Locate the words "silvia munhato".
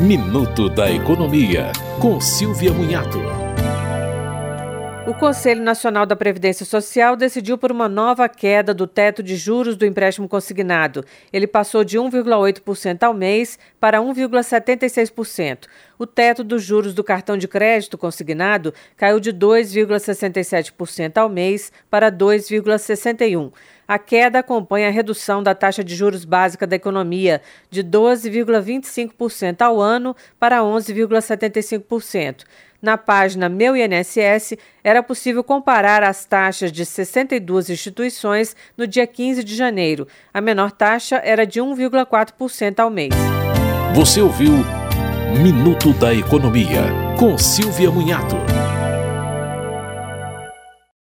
2.22-3.18, 47.36-48.36